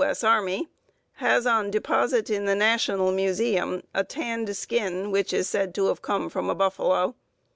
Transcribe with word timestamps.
S. 0.03 0.23
Army, 0.23 0.67
has 1.17 1.45
on 1.45 1.69
deposit 1.69 2.31
in 2.31 2.45
the 2.45 2.55
National 2.55 3.11
Museum 3.11 3.83
a 3.93 4.03
tanned 4.03 4.57
skin 4.57 5.11
which 5.11 5.31
is 5.31 5.47
said 5.47 5.75
to 5.75 5.89
have 5.89 6.01
come 6.01 6.27
from 6.27 6.49
a 6.49 6.55
buffalo. 6.55 7.13